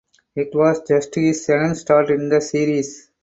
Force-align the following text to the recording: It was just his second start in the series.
It 0.35 0.55
was 0.55 0.81
just 0.87 1.13
his 1.13 1.45
second 1.45 1.75
start 1.75 2.09
in 2.09 2.27
the 2.29 2.41
series. 2.41 3.11